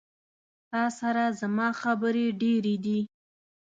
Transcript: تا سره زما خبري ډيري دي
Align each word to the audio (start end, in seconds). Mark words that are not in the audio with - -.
تا 0.71 0.83
سره 0.99 1.23
زما 1.39 1.67
خبري 1.81 2.27
ډيري 2.41 2.75
دي 2.85 2.99